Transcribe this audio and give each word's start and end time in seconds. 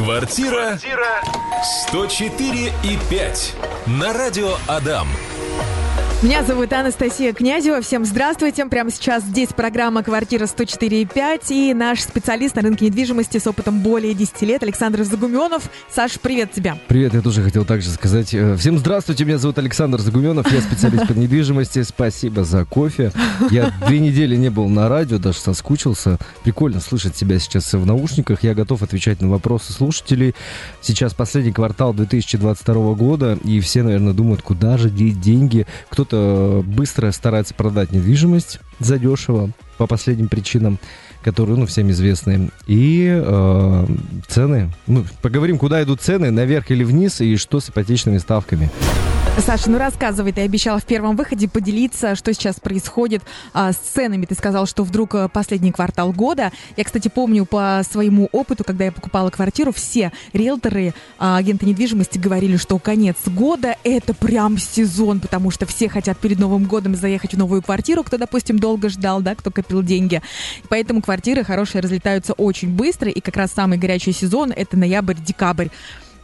Квартира 0.00 0.78
104 1.88 2.72
и 2.82 2.98
5 3.10 3.54
на 3.86 4.14
радио 4.14 4.54
Адам. 4.66 5.06
Меня 6.22 6.44
зовут 6.44 6.70
Анастасия 6.74 7.32
Князева. 7.32 7.80
Всем 7.80 8.04
здравствуйте. 8.04 8.66
Прямо 8.66 8.90
сейчас 8.90 9.24
здесь 9.24 9.48
программа 9.56 10.02
«Квартира 10.02 10.44
104,5» 10.44 11.40
и 11.48 11.72
наш 11.72 12.02
специалист 12.02 12.56
на 12.56 12.60
рынке 12.60 12.84
недвижимости 12.84 13.38
с 13.38 13.46
опытом 13.46 13.80
более 13.80 14.12
10 14.12 14.42
лет 14.42 14.62
Александр 14.62 15.02
Загуменов. 15.04 15.70
Саш, 15.90 16.20
привет 16.20 16.52
тебе. 16.52 16.74
Привет, 16.88 17.14
я 17.14 17.22
тоже 17.22 17.42
хотел 17.42 17.64
также 17.64 17.88
сказать. 17.88 18.34
э, 18.34 18.54
Всем 18.58 18.78
здравствуйте, 18.78 19.24
меня 19.24 19.38
зовут 19.38 19.56
Александр 19.56 19.98
Загуменов, 19.98 20.52
я 20.52 20.60
специалист 20.60 21.08
по 21.08 21.12
недвижимости. 21.12 21.82
Спасибо 21.84 22.44
за 22.44 22.66
кофе. 22.66 23.12
Я 23.50 23.72
две 23.86 23.98
недели 23.98 24.36
не 24.36 24.50
был 24.50 24.68
на 24.68 24.90
радио, 24.90 25.16
даже 25.16 25.38
соскучился. 25.38 26.18
Прикольно 26.44 26.80
слышать 26.80 27.16
себя 27.16 27.38
сейчас 27.38 27.72
в 27.72 27.86
наушниках. 27.86 28.42
Я 28.42 28.52
готов 28.52 28.82
отвечать 28.82 29.22
на 29.22 29.30
вопросы 29.30 29.72
слушателей. 29.72 30.34
Сейчас 30.82 31.14
последний 31.14 31.52
квартал 31.52 31.94
2022 31.94 32.92
года, 32.92 33.38
и 33.42 33.58
все, 33.60 33.82
наверное, 33.82 34.12
думают, 34.12 34.42
куда 34.42 34.76
же 34.76 34.90
деть 34.90 35.18
деньги. 35.18 35.66
Кто-то 35.88 36.09
быстро 36.12 37.10
старается 37.10 37.54
продать 37.54 37.92
недвижимость 37.92 38.60
задешево 38.78 39.50
по 39.78 39.86
последним 39.86 40.28
причинам 40.28 40.78
которые, 41.22 41.58
ну, 41.58 41.66
всем 41.66 41.90
известны. 41.90 42.50
И 42.66 43.06
э, 43.10 43.86
цены. 44.28 44.70
Ну, 44.86 45.04
поговорим, 45.22 45.58
куда 45.58 45.82
идут 45.82 46.00
цены, 46.00 46.30
наверх 46.30 46.70
или 46.70 46.84
вниз, 46.84 47.20
и 47.20 47.36
что 47.36 47.60
с 47.60 47.68
ипотечными 47.68 48.18
ставками. 48.18 48.70
Саша, 49.40 49.70
ну 49.70 49.78
рассказывай, 49.78 50.32
ты 50.32 50.42
обещала 50.42 50.78
в 50.80 50.84
первом 50.84 51.16
выходе 51.16 51.48
поделиться, 51.48 52.14
что 52.14 52.32
сейчас 52.34 52.60
происходит 52.60 53.22
а, 53.54 53.72
с 53.72 53.76
ценами. 53.76 54.26
Ты 54.26 54.34
сказал, 54.34 54.66
что 54.66 54.84
вдруг 54.84 55.14
а, 55.14 55.28
последний 55.28 55.72
квартал 55.72 56.12
года. 56.12 56.52
Я, 56.76 56.84
кстати, 56.84 57.08
помню 57.08 57.46
по 57.46 57.80
своему 57.90 58.28
опыту, 58.32 58.64
когда 58.64 58.84
я 58.84 58.92
покупала 58.92 59.30
квартиру, 59.30 59.72
все 59.72 60.12
риэлторы, 60.34 60.94
а, 61.18 61.38
агенты 61.38 61.64
недвижимости 61.64 62.18
говорили, 62.18 62.58
что 62.58 62.78
конец 62.78 63.16
года 63.26 63.76
это 63.82 64.14
прям 64.14 64.58
сезон, 64.58 65.20
потому 65.20 65.50
что 65.50 65.64
все 65.64 65.88
хотят 65.88 66.18
перед 66.18 66.38
Новым 66.38 66.64
годом 66.64 66.94
заехать 66.94 67.34
в 67.34 67.38
новую 67.38 67.62
квартиру, 67.62 68.04
кто, 68.04 68.18
допустим, 68.18 68.58
долго 68.58 68.88
ждал, 68.90 69.22
да, 69.22 69.34
кто 69.34 69.50
копил 69.50 69.82
деньги. 69.82 70.20
Поэтому 70.68 71.00
квартиры 71.00 71.44
хорошие 71.44 71.80
разлетаются 71.80 72.34
очень 72.34 72.68
быстро, 72.68 73.10
и 73.10 73.20
как 73.20 73.36
раз 73.36 73.52
самый 73.52 73.78
горячий 73.78 74.12
сезон 74.12 74.52
это 74.54 74.76
ноябрь-декабрь. 74.76 75.68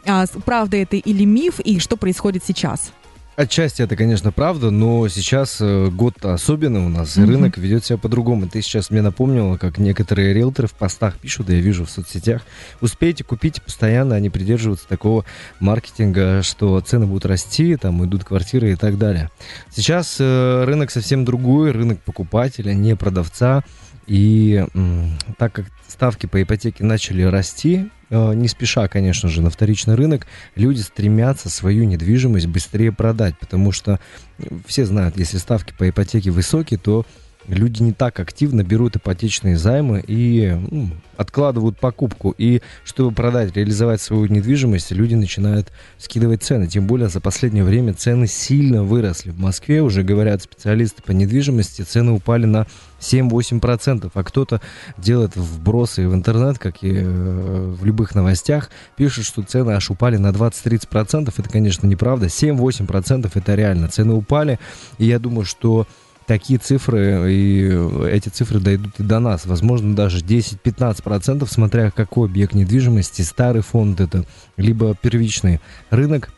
А, 0.05 0.25
правда 0.45 0.77
это 0.77 0.97
или 0.97 1.25
миф, 1.25 1.59
и 1.59 1.79
что 1.79 1.97
происходит 1.97 2.43
сейчас? 2.45 2.91
Отчасти 3.37 3.83
это, 3.83 3.95
конечно, 3.95 4.31
правда, 4.31 4.71
но 4.71 5.07
сейчас 5.09 5.57
э, 5.59 5.89
год 5.91 6.25
особенный 6.25 6.79
у 6.79 6.89
нас, 6.89 7.17
и 7.17 7.21
рынок 7.23 7.59
ведет 7.59 7.85
себя 7.85 7.99
по-другому. 7.99 8.47
Ты 8.47 8.63
сейчас 8.63 8.89
мне 8.89 9.03
напомнила, 9.03 9.57
как 9.57 9.77
некоторые 9.77 10.33
риэлторы 10.33 10.67
в 10.67 10.73
постах 10.73 11.19
пишут, 11.19 11.45
да 11.45 11.53
я 11.53 11.61
вижу 11.61 11.85
в 11.85 11.91
соцсетях, 11.91 12.41
успейте, 12.81 13.23
купите 13.23 13.61
постоянно, 13.61 14.15
они 14.15 14.31
придерживаются 14.31 14.87
такого 14.87 15.23
маркетинга, 15.59 16.41
что 16.41 16.79
цены 16.81 17.05
будут 17.05 17.27
расти, 17.27 17.75
там 17.75 18.03
идут 18.03 18.23
квартиры 18.23 18.71
и 18.71 18.75
так 18.75 18.97
далее. 18.97 19.29
Сейчас 19.69 20.17
э, 20.19 20.63
рынок 20.63 20.89
совсем 20.89 21.23
другой, 21.23 21.69
рынок 21.69 21.99
покупателя, 22.01 22.73
не 22.73 22.95
продавца. 22.95 23.63
И 24.07 24.65
м, 24.73 25.15
так 25.37 25.53
как 25.53 25.65
ставки 25.87 26.25
по 26.25 26.41
ипотеке 26.41 26.83
начали 26.83 27.21
расти, 27.21 27.89
не 28.09 28.47
спеша, 28.47 28.87
конечно 28.87 29.29
же, 29.29 29.41
на 29.41 29.49
вторичный 29.49 29.95
рынок, 29.95 30.27
люди 30.55 30.81
стремятся 30.81 31.49
свою 31.49 31.83
недвижимость 31.83 32.47
быстрее 32.47 32.91
продать, 32.91 33.37
потому 33.37 33.71
что 33.71 33.99
э, 34.39 34.43
все 34.65 34.85
знают, 34.85 35.17
если 35.17 35.37
ставки 35.37 35.73
по 35.77 35.89
ипотеке 35.89 36.31
высокие, 36.31 36.79
то 36.79 37.05
люди 37.47 37.81
не 37.81 37.93
так 37.93 38.19
активно 38.19 38.63
берут 38.63 38.97
ипотечные 38.97 39.57
займы 39.57 40.03
и 40.05 40.57
ну, 40.69 40.89
откладывают 41.15 41.79
покупку. 41.79 42.33
И 42.37 42.61
чтобы 42.83 43.11
продать, 43.11 43.55
реализовать 43.55 44.01
свою 44.01 44.27
недвижимость, 44.27 44.91
люди 44.91 45.15
начинают 45.15 45.71
скидывать 45.97 46.43
цены. 46.43 46.67
Тем 46.67 46.87
более 46.87 47.09
за 47.09 47.19
последнее 47.19 47.63
время 47.63 47.93
цены 47.93 48.27
сильно 48.27 48.83
выросли. 48.83 49.31
В 49.31 49.39
Москве 49.39 49.81
уже 49.81 50.03
говорят 50.03 50.43
специалисты 50.43 51.01
по 51.01 51.11
недвижимости, 51.11 51.81
цены 51.81 52.11
упали 52.11 52.45
на 52.45 52.67
7-8%, 52.99 54.11
а 54.13 54.23
кто-то 54.23 54.61
делает 54.97 55.35
вбросы 55.35 56.07
в 56.07 56.13
интернет, 56.13 56.57
как 56.59 56.83
и 56.83 56.91
э, 56.93 57.75
в 57.79 57.85
любых 57.85 58.15
новостях, 58.15 58.69
пишет, 58.95 59.25
что 59.25 59.43
цены 59.43 59.71
аж 59.71 59.89
упали 59.89 60.17
на 60.17 60.29
20-30%. 60.29 61.33
Это, 61.35 61.49
конечно, 61.49 61.87
неправда. 61.87 62.25
7-8% 62.25 63.31
это 63.33 63.55
реально. 63.55 63.87
Цены 63.87 64.13
упали, 64.13 64.59
и 64.97 65.05
я 65.05 65.19
думаю, 65.19 65.45
что 65.45 65.87
такие 66.27 66.59
цифры, 66.59 67.33
и 67.33 67.65
эти 68.11 68.29
цифры 68.29 68.59
дойдут 68.59 68.99
и 68.99 69.03
до 69.03 69.19
нас. 69.19 69.45
Возможно, 69.45 69.95
даже 69.95 70.19
10-15%, 70.19 71.47
смотря 71.49 71.89
какой 71.89 72.27
объект 72.27 72.53
недвижимости, 72.53 73.21
старый 73.23 73.63
фонд 73.63 74.01
это, 74.01 74.25
либо 74.57 74.93
первичный 74.93 75.59
рынок, 75.89 76.29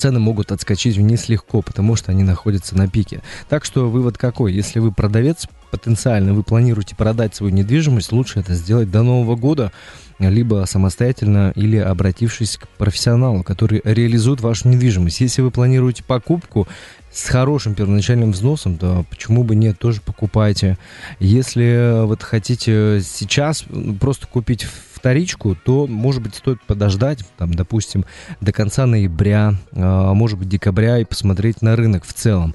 цены 0.00 0.18
могут 0.18 0.50
отскочить 0.52 0.96
вниз 0.96 1.28
легко, 1.28 1.62
потому 1.62 1.94
что 1.96 2.10
они 2.10 2.22
находятся 2.22 2.76
на 2.76 2.88
пике. 2.88 3.22
Так 3.48 3.64
что 3.64 3.88
вывод 3.88 4.18
какой? 4.18 4.52
Если 4.52 4.78
вы 4.78 4.92
продавец, 4.92 5.46
потенциально 5.70 6.34
вы 6.34 6.42
планируете 6.42 6.96
продать 6.96 7.34
свою 7.34 7.52
недвижимость, 7.52 8.10
лучше 8.10 8.40
это 8.40 8.54
сделать 8.54 8.90
до 8.90 9.02
Нового 9.02 9.36
года, 9.36 9.72
либо 10.18 10.64
самостоятельно, 10.66 11.52
или 11.54 11.76
обратившись 11.76 12.56
к 12.56 12.68
профессионалу, 12.68 13.42
который 13.42 13.80
реализует 13.84 14.40
вашу 14.40 14.68
недвижимость. 14.68 15.20
Если 15.20 15.42
вы 15.42 15.50
планируете 15.50 16.02
покупку 16.04 16.66
с 17.12 17.28
хорошим 17.28 17.74
первоначальным 17.74 18.32
взносом, 18.32 18.76
то 18.76 19.04
почему 19.10 19.44
бы 19.44 19.54
нет, 19.54 19.78
тоже 19.78 20.00
покупайте. 20.00 20.78
Если 21.18 22.04
вот 22.04 22.22
хотите 22.22 23.00
сейчас 23.02 23.64
просто 23.98 24.26
купить 24.26 24.66
вторичку, 25.00 25.56
то, 25.56 25.86
может 25.86 26.22
быть, 26.22 26.34
стоит 26.34 26.60
подождать, 26.62 27.24
там, 27.38 27.54
допустим, 27.54 28.04
до 28.40 28.52
конца 28.52 28.86
ноября, 28.86 29.54
а 29.72 30.12
может 30.12 30.38
быть, 30.38 30.48
декабря 30.48 30.98
и 30.98 31.04
посмотреть 31.04 31.62
на 31.62 31.74
рынок 31.74 32.04
в 32.04 32.12
целом. 32.12 32.54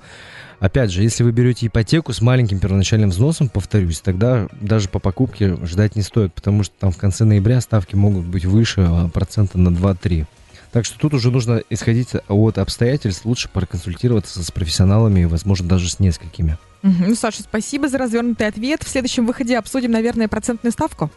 Опять 0.60 0.92
же, 0.92 1.04
если 1.04 1.24
вы 1.24 1.32
берете 1.32 1.68
ипотеку 1.68 2.14
с 2.14 2.22
маленьким 2.22 2.60
первоначальным 2.60 3.10
взносом, 3.10 3.50
повторюсь, 3.50 4.00
тогда 4.00 4.48
даже 4.62 4.88
по 4.90 5.00
покупке 5.00 5.58
ждать 5.66 5.96
не 5.96 6.02
стоит, 6.02 6.34
потому 6.34 6.64
что 6.64 6.74
там 6.80 6.92
в 6.92 6.98
конце 6.98 7.26
ноября 7.26 7.60
ставки 7.62 7.96
могут 7.96 8.26
быть 8.26 8.46
выше 8.46 8.86
а, 8.88 9.10
процента 9.10 9.58
на 9.58 9.70
2-3. 9.70 10.26
Так 10.72 10.86
что 10.86 10.98
тут 10.98 11.14
уже 11.14 11.32
нужно 11.32 11.62
исходить 11.70 12.10
от 12.28 12.58
обстоятельств, 12.58 13.26
лучше 13.26 13.50
проконсультироваться 13.50 14.44
с 14.44 14.52
профессионалами, 14.52 15.26
возможно, 15.26 15.68
даже 15.68 15.90
с 15.90 16.00
несколькими. 16.00 16.58
Ну, 16.84 17.16
Саша, 17.16 17.42
спасибо 17.42 17.88
за 17.88 17.98
развернутый 17.98 18.48
ответ. 18.48 18.84
В 18.84 18.90
следующем 18.90 19.26
выходе 19.26 19.58
обсудим, 19.58 19.92
наверное, 19.92 20.28
процентную 20.28 20.72
ставку. 20.72 21.10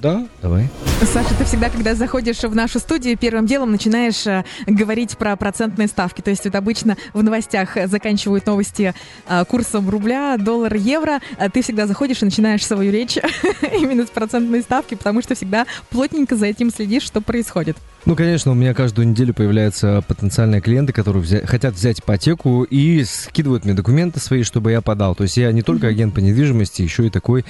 Да, 0.00 0.26
давай. 0.42 0.68
Саша, 1.12 1.34
ты 1.36 1.44
всегда, 1.44 1.70
когда 1.70 1.94
заходишь 1.94 2.38
в 2.38 2.54
нашу 2.54 2.78
студию, 2.78 3.16
первым 3.18 3.46
делом 3.46 3.72
начинаешь 3.72 4.26
э, 4.26 4.44
говорить 4.66 5.16
про 5.18 5.34
процентные 5.36 5.88
ставки. 5.88 6.20
То 6.20 6.30
есть 6.30 6.44
вот 6.44 6.54
обычно 6.54 6.96
в 7.14 7.22
новостях 7.22 7.76
э, 7.76 7.88
заканчивают 7.88 8.46
новости 8.46 8.94
э, 9.28 9.44
курсом 9.46 9.88
рубля, 9.88 10.36
доллар, 10.38 10.74
евро. 10.74 11.20
А 11.38 11.50
ты 11.50 11.62
всегда 11.62 11.86
заходишь 11.86 12.22
и 12.22 12.24
начинаешь 12.24 12.64
свою 12.64 12.92
речь 12.92 13.16
именно 13.80 14.06
с 14.06 14.10
процентной 14.10 14.62
ставки, 14.62 14.94
потому 14.94 15.22
что 15.22 15.34
всегда 15.34 15.66
плотненько 15.90 16.36
за 16.36 16.46
этим 16.46 16.70
следишь, 16.70 17.02
что 17.02 17.20
происходит. 17.20 17.76
Ну, 18.04 18.14
конечно, 18.14 18.52
у 18.52 18.54
меня 18.54 18.74
каждую 18.74 19.08
неделю 19.08 19.34
появляются 19.34 20.02
потенциальные 20.06 20.60
клиенты, 20.60 20.92
которые 20.92 21.22
взя- 21.22 21.46
хотят 21.46 21.74
взять 21.74 22.00
ипотеку 22.00 22.62
и 22.62 23.02
скидывают 23.04 23.64
мне 23.64 23.74
документы 23.74 24.20
свои, 24.20 24.44
чтобы 24.44 24.70
я 24.70 24.80
подал. 24.80 25.14
То 25.14 25.24
есть 25.24 25.36
я 25.36 25.50
не 25.52 25.62
только 25.62 25.88
агент 25.88 26.14
по 26.14 26.20
недвижимости, 26.20 26.82
еще 26.82 27.06
и 27.06 27.10
такой, 27.10 27.44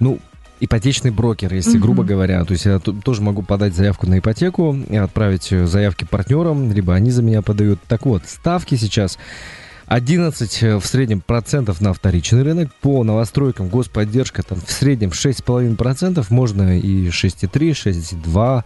ну, 0.00 0.18
ипотечный 0.64 1.10
брокер, 1.10 1.52
если 1.54 1.72
Мгм. 1.76 1.80
грубо 1.82 2.04
говоря. 2.04 2.44
То 2.44 2.52
есть 2.52 2.64
я 2.64 2.78
тоже 2.78 3.22
могу 3.22 3.42
подать 3.42 3.74
заявку 3.74 4.06
на 4.06 4.18
ипотеку 4.18 4.76
и 4.88 4.96
отправить 4.96 5.52
э, 5.52 5.66
заявки 5.66 6.04
партнерам, 6.04 6.72
либо 6.72 6.94
они 6.94 7.10
за 7.10 7.22
меня 7.22 7.42
подают. 7.42 7.80
Так 7.86 8.06
вот, 8.06 8.22
ставки 8.26 8.74
сейчас 8.76 9.18
11 9.86 10.62
э, 10.62 10.76
в 10.78 10.86
среднем 10.86 11.20
процентов 11.20 11.80
на 11.80 11.92
вторичный 11.92 12.42
рынок. 12.42 12.70
По 12.80 13.04
новостройкам 13.04 13.68
господдержка 13.68 14.42
там 14.42 14.58
в 14.60 14.70
среднем 14.70 15.10
6,5 15.10 15.76
процентов. 15.76 16.30
Можно 16.30 16.78
и 16.78 17.08
6,3, 17.08 17.70
6,2 17.72 18.64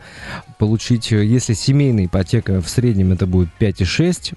получить. 0.59 1.13
Э, 1.13 1.25
Если 1.25 1.55
семейная 1.55 2.07
ипотека, 2.07 2.61
в 2.61 2.69
среднем 2.69 3.13
это 3.13 3.27
будет 3.27 3.49
5,6. 3.61 4.35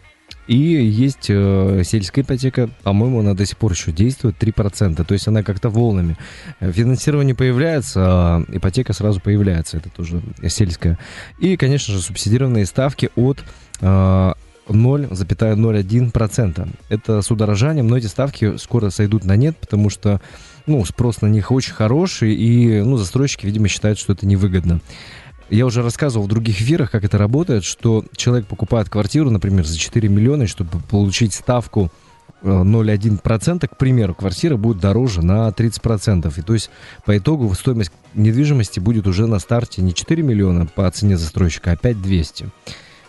И 0.48 0.56
есть 0.56 1.28
э, 1.30 1.84
сельская 1.86 2.22
ипотека, 2.22 2.70
по-моему, 2.84 3.20
она 3.20 3.34
до 3.34 3.46
сих 3.46 3.58
пор 3.58 3.74
еще 3.74 3.92
действует, 3.92 4.42
3%. 4.42 5.04
То 5.04 5.14
есть 5.14 5.28
она 5.28 5.44
как-то 5.44 5.70
волнами. 5.70 6.18
Э, 6.60 6.72
Финансирование 6.72 7.36
появляется, 7.36 8.02
а 8.04 8.44
ипотека 8.50 8.94
сразу 8.94 9.22
появляется. 9.22 9.78
Это 9.78 9.90
тоже 9.90 10.22
сельская. 10.48 10.98
И, 11.40 11.58
конечно 11.58 11.94
же, 11.94 12.02
субсидированные 12.02 12.66
ставки 12.66 13.10
от 13.16 13.44
э, 13.82 14.34
0,01%. 14.68 16.70
Это 16.90 17.22
с 17.22 17.32
удорожанием, 17.32 17.88
но 17.88 17.98
эти 17.98 18.08
ставки 18.08 18.58
скоро 18.58 18.90
сойдут 18.90 19.24
на 19.26 19.36
нет, 19.36 19.58
потому 19.58 19.90
что 19.90 20.22
ну, 20.66 20.84
спрос 20.86 21.22
на 21.22 21.28
них 21.28 21.52
очень 21.52 21.74
хороший, 21.74 22.34
и 22.34 22.82
ну, 22.82 22.98
застройщики, 22.98 23.46
видимо, 23.46 23.68
считают, 23.68 24.00
что 24.00 24.14
это 24.14 24.26
невыгодно. 24.26 24.80
Я 25.52 25.66
уже 25.66 25.84
рассказывал 25.84 26.28
в 26.28 26.30
других 26.30 26.62
эфирах, 26.62 26.92
как 26.92 27.04
это 27.04 27.18
работает, 27.18 27.66
что 27.66 28.06
человек 28.16 28.48
покупает 28.48 28.90
квартиру, 28.90 29.30
например, 29.30 29.66
за 29.66 29.78
4 29.78 30.08
миллиона, 30.08 30.48
чтобы 30.48 30.80
получить 30.90 31.34
ставку 31.34 31.92
0,1%, 32.42 33.68
к 33.68 33.76
примеру, 33.76 34.16
квартира 34.16 34.56
будет 34.56 34.80
дороже 34.80 35.22
на 35.22 35.50
30%. 35.50 36.34
И 36.38 36.42
то 36.42 36.54
есть 36.54 36.70
по 37.06 37.18
итогу 37.18 37.54
стоимость 37.54 37.92
недвижимости 38.14 38.80
будет 38.80 39.08
уже 39.08 39.28
на 39.28 39.40
старте 39.40 39.82
не 39.82 39.94
4 39.94 40.24
миллиона 40.24 40.68
по 40.68 40.90
цене 40.90 41.18
застройщика, 41.18 41.74
а 41.74 41.76
5 41.76 42.02
200. 42.02 42.46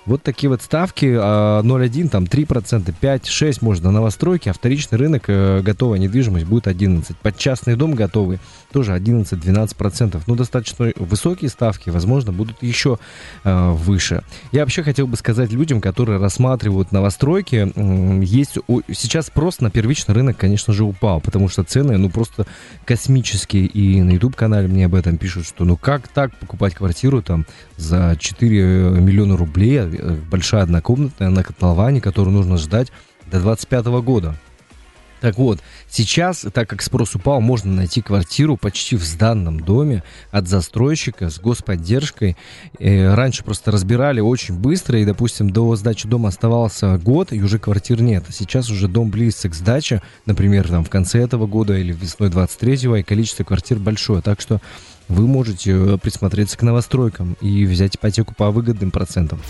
Вот 0.05 0.23
такие 0.23 0.51
вот 0.51 0.63
ставки, 0.63 1.05
0,1, 1.05 2.07
а, 2.07 2.09
там 2.09 2.25
3%, 2.25 2.95
5, 2.99 3.27
6 3.27 3.63
можно 3.63 3.91
на 3.91 3.99
новостройки, 3.99 4.49
а 4.49 4.53
вторичный 4.53 4.99
рынок, 4.99 5.25
э, 5.29 5.61
готовая 5.63 5.99
недвижимость 5.99 6.47
будет 6.47 6.67
11. 6.67 7.17
Под 7.19 7.39
частный 7.39 7.77
дом 7.77 7.95
готовый 7.95 8.41
тоже 8.73 8.95
11-12%. 8.95 10.21
Ну, 10.27 10.35
достаточно 10.35 10.93
высокие 10.97 11.51
ставки, 11.51 11.91
возможно, 11.91 12.33
будут 12.33 12.63
еще 12.63 12.99
э, 13.45 13.71
выше. 13.71 14.23
Я 14.51 14.63
вообще 14.63 14.83
хотел 14.83 15.07
бы 15.07 15.17
сказать 15.17 15.53
людям, 15.53 15.81
которые 15.81 16.19
рассматривают 16.19 16.91
новостройки, 16.91 17.71
э, 17.75 18.25
есть 18.25 18.59
сейчас 18.93 19.27
спрос 19.27 19.61
на 19.61 19.71
первичный 19.71 20.15
рынок, 20.15 20.37
конечно 20.37 20.73
же, 20.73 20.85
упал, 20.85 21.21
потому 21.21 21.49
что 21.49 21.63
цены, 21.63 21.97
ну, 21.97 22.11
просто 22.11 22.47
космические. 22.85 23.67
И 23.67 24.03
на 24.03 24.13
YouTube-канале 24.13 24.67
мне 24.67 24.87
об 24.87 24.95
этом 24.95 25.17
пишут, 25.17 25.47
что 25.47 25.65
ну 25.65 25.77
как 25.77 26.09
так 26.09 26.35
покупать 26.37 26.75
квартиру 26.75 27.23
там 27.23 27.47
за 27.77 28.17
4 28.19 29.01
миллиона 29.01 29.37
рублей, 29.37 29.79
э, 29.79 29.92
большая 30.31 30.63
однокомнатная 30.63 31.31
на 31.31 31.43
котловане, 31.43 32.01
которую 32.01 32.35
нужно 32.35 32.57
ждать 32.57 32.93
до 33.31 33.41
25 33.41 33.87
года. 34.03 34.37
Так 35.23 35.39
вот, 35.39 35.61
сейчас, 35.89 36.45
так 36.53 36.69
как 36.69 36.83
спрос 36.83 37.15
упал, 37.15 37.41
можно 37.41 37.73
найти 37.73 38.03
квартиру 38.03 38.57
почти 38.57 38.97
в 38.97 39.05
сданном 39.05 39.61
доме 39.61 40.03
от 40.33 40.49
застройщика 40.49 41.31
с 41.31 41.39
господдержкой. 41.39 42.37
Э, 42.81 43.15
раньше 43.15 43.45
просто 43.45 43.71
разбирали 43.71 44.19
очень 44.19 44.57
быстро, 44.57 44.99
и, 44.99 45.05
допустим, 45.05 45.51
до 45.51 45.77
сдачи 45.77 46.09
дома 46.09 46.31
оставался 46.31 46.99
год, 46.99 47.33
и 47.33 47.41
уже 47.41 47.61
квартир 47.61 48.03
нет. 48.03 48.25
Сейчас 48.31 48.69
уже 48.69 48.89
дом 48.89 49.11
близится 49.11 49.49
к 49.49 49.55
сдаче, 49.55 50.03
например, 50.27 50.67
там 50.67 50.85
в 50.85 50.91
конце 50.91 51.21
этого 51.21 51.47
года 51.47 51.79
или 51.79 51.93
весной 51.93 52.29
23-го, 52.29 52.97
и 52.97 53.05
количество 53.05 53.45
квартир 53.45 53.79
большое. 53.79 54.23
Так 54.23 54.41
что 54.41 54.61
вы 55.09 55.27
можете 55.27 55.73
э, 55.73 55.99
присмотреться 55.99 56.57
к 56.57 56.63
новостройкам 56.63 57.37
и 57.41 57.65
взять 57.65 57.97
ипотеку 57.97 58.35
по 58.35 58.51
выгодным 58.51 58.91
процентам. 58.91 59.41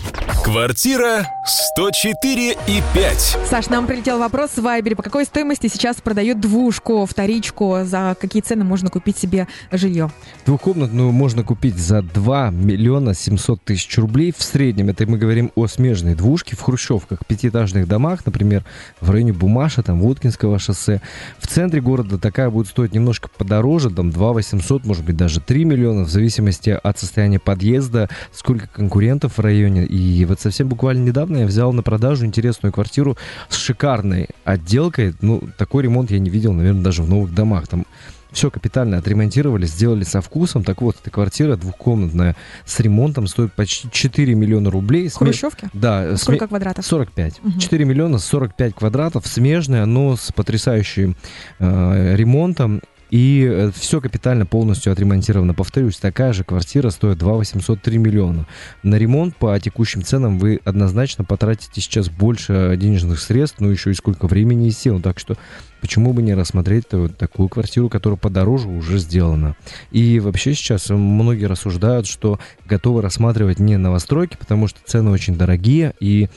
Квартира 0.43 1.27
104 1.45 2.51
и 2.51 2.83
5. 2.93 3.37
Саш, 3.49 3.69
нам 3.69 3.87
прилетел 3.87 4.19
вопрос 4.19 4.51
в 4.51 4.61
Вайбере. 4.61 4.95
По 4.95 5.03
какой 5.03 5.25
стоимости 5.25 5.67
сейчас 5.67 6.01
продают 6.01 6.39
двушку, 6.39 7.05
вторичку? 7.05 7.79
За 7.83 8.15
какие 8.19 8.41
цены 8.41 8.63
можно 8.63 8.89
купить 8.89 9.17
себе 9.17 9.47
жилье? 9.71 10.11
Двухкомнатную 10.45 11.11
можно 11.11 11.43
купить 11.43 11.77
за 11.77 12.01
2 12.01 12.49
миллиона 12.51 13.13
700 13.13 13.63
тысяч 13.63 13.97
рублей. 13.97 14.33
В 14.37 14.43
среднем 14.43 14.89
это 14.89 15.07
мы 15.07 15.17
говорим 15.17 15.51
о 15.55 15.67
смежной 15.67 16.15
двушке 16.15 16.55
в 16.55 16.61
хрущевках, 16.61 17.25
пятиэтажных 17.25 17.87
домах, 17.87 18.25
например, 18.25 18.65
в 18.99 19.09
районе 19.09 19.33
Бумаша, 19.33 19.81
там, 19.81 19.99
Воткинского 20.01 20.59
шоссе. 20.59 21.01
В 21.39 21.47
центре 21.47 21.81
города 21.81 22.17
такая 22.17 22.49
будет 22.49 22.67
стоить 22.67 22.93
немножко 22.93 23.29
подороже, 23.37 23.89
там 23.89 24.11
2 24.11 24.33
800, 24.33 24.85
может 24.85 25.05
быть, 25.05 25.15
даже 25.15 25.39
3 25.43 25.65
миллиона, 25.65 26.03
в 26.03 26.09
зависимости 26.09 26.69
от 26.69 26.99
состояния 26.99 27.39
подъезда, 27.39 28.09
сколько 28.31 28.67
конкурентов 28.67 29.37
в 29.37 29.41
районе. 29.41 29.85
И 29.85 30.25
вот 30.25 30.39
совсем 30.39 30.67
буквально 30.67 31.03
недавно 31.03 31.37
я 31.37 31.45
взял 31.45 31.73
на 31.73 31.83
продажу 31.83 32.25
интересную 32.25 32.71
квартиру 32.71 33.17
с 33.49 33.57
шикарной 33.57 34.29
отделкой. 34.43 35.13
Ну, 35.21 35.41
такой 35.57 35.83
ремонт 35.83 36.11
я 36.11 36.19
не 36.19 36.29
видел, 36.29 36.53
наверное, 36.53 36.83
даже 36.83 37.03
в 37.03 37.09
новых 37.09 37.33
домах. 37.33 37.67
Там 37.67 37.85
все 38.33 38.49
капитально 38.49 38.97
отремонтировали, 38.97 39.65
сделали 39.65 40.03
со 40.03 40.19
вкусом. 40.19 40.63
Так 40.63 40.81
вот, 40.81 40.97
эта 40.99 41.11
квартира 41.11 41.55
двухкомнатная 41.55 42.35
с 42.65 42.79
ремонтом 42.79 43.27
стоит 43.27 43.53
почти 43.53 43.89
4 43.89 44.33
миллиона 44.35 44.71
рублей. 44.71 45.07
В 45.07 45.15
Хрущевке? 45.15 45.69
Да. 45.73 46.17
Сколько 46.17 46.39
сме... 46.39 46.47
квадратов? 46.49 46.85
45. 46.85 47.39
Угу. 47.43 47.59
4 47.59 47.85
миллиона 47.85 48.17
45 48.17 48.75
квадратов, 48.75 49.27
смежная, 49.27 49.85
но 49.85 50.17
с 50.17 50.31
потрясающим 50.31 51.15
э, 51.59 52.15
ремонтом. 52.15 52.81
И 53.13 53.47
э, 53.47 53.69
все 53.75 54.01
капитально 54.01 54.47
полностью 54.47 54.91
отремонтировано. 54.91 55.53
Повторюсь, 55.53 55.97
такая 55.97 56.33
же 56.33 56.43
квартира 56.43 56.89
стоит 56.89 57.19
2 57.19 57.33
803 57.33 57.99
миллиона. 57.99 58.47
На 58.81 58.95
ремонт 58.95 59.35
по 59.35 59.59
текущим 59.59 60.01
ценам 60.01 60.39
вы 60.39 60.59
однозначно 60.65 61.23
потратите 61.23 61.79
сейчас 61.79 62.09
больше 62.09 62.75
денежных 62.75 63.19
средств, 63.19 63.59
ну 63.59 63.69
еще 63.69 63.91
и 63.91 63.93
сколько 63.93 64.25
времени 64.25 64.67
и 64.67 64.71
сил. 64.71 64.99
Так 64.99 65.19
что 65.19 65.37
почему 65.79 66.11
бы 66.11 66.23
не 66.23 66.33
рассмотреть 66.33 66.85
такую 66.87 67.49
квартиру, 67.49 67.87
которая 67.87 68.17
подороже 68.17 68.67
уже 68.67 68.97
сделана. 68.97 69.55
И 69.91 70.19
вообще 70.19 70.55
сейчас 70.55 70.89
многие 70.89 71.45
рассуждают, 71.45 72.07
что 72.07 72.39
готовы 72.65 73.03
рассматривать 73.03 73.59
не 73.59 73.77
новостройки, 73.77 74.37
потому 74.37 74.67
что 74.67 74.79
цены 74.87 75.11
очень 75.11 75.37
дорогие, 75.37 75.93
и 75.99 76.29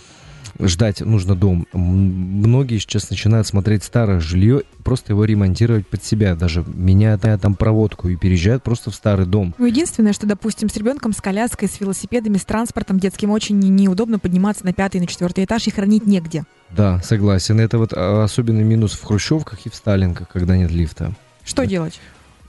ждать 0.61 1.01
нужно 1.01 1.35
дом. 1.35 1.67
Многие 1.73 2.79
сейчас 2.79 3.11
начинают 3.11 3.47
смотреть 3.47 3.85
старое 3.85 4.21
жилье, 4.21 4.63
просто 4.85 5.13
его 5.13 5.25
ремонтировать 5.25 5.87
под 5.87 6.05
себя, 6.05 6.35
даже 6.35 6.65
меняя 6.67 7.19
там 7.19 7.55
проводку 7.55 8.09
и 8.09 8.17
переезжают 8.17 8.63
просто 8.63 8.91
в 8.91 8.95
старый 8.95 9.27
дом. 9.27 9.55
Ну, 9.59 9.67
единственное, 9.67 10.13
что, 10.13 10.27
допустим, 10.27 10.69
с 10.69 10.77
ребенком, 10.77 11.13
с 11.13 11.21
коляской, 11.21 11.69
с 11.69 11.81
велосипедами, 11.81 12.37
с 12.39 12.45
транспортом 12.45 12.99
детским 12.99 13.31
очень 13.31 13.59
неудобно 13.59 14.19
подниматься 14.19 14.65
на 14.65 14.73
пятый, 14.73 15.01
на 15.01 15.07
четвертый 15.07 15.45
этаж 15.45 15.67
и 15.67 15.71
хранить 15.71 16.07
негде. 16.07 16.45
Да, 16.71 17.01
согласен. 17.03 17.61
Это 17.61 17.79
вот 17.79 17.93
а, 17.95 18.25
особенный 18.25 18.65
минус 18.65 18.93
в 18.93 19.05
хрущевках 19.05 19.67
и 19.67 19.71
в 19.71 19.75
сталинках, 19.75 20.29
когда 20.29 20.57
нет 20.57 20.71
лифта. 20.71 21.15
Что 21.45 21.65
делать? 21.65 22.01